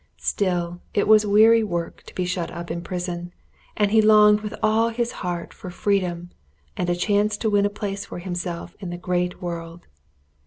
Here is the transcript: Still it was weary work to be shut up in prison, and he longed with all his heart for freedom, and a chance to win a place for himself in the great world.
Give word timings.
Still 0.23 0.81
it 0.95 1.07
was 1.07 1.27
weary 1.27 1.61
work 1.63 2.01
to 2.07 2.15
be 2.15 2.25
shut 2.25 2.49
up 2.49 2.71
in 2.71 2.81
prison, 2.81 3.31
and 3.77 3.91
he 3.91 4.01
longed 4.01 4.41
with 4.41 4.55
all 4.63 4.89
his 4.89 5.11
heart 5.21 5.53
for 5.53 5.69
freedom, 5.69 6.31
and 6.75 6.89
a 6.89 6.95
chance 6.95 7.37
to 7.37 7.51
win 7.51 7.67
a 7.67 7.69
place 7.69 8.03
for 8.07 8.17
himself 8.17 8.75
in 8.79 8.89
the 8.89 8.97
great 8.97 9.43
world. 9.43 9.85